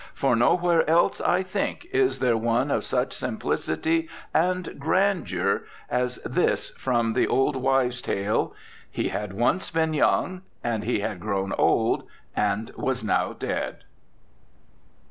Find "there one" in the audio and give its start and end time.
2.17-2.71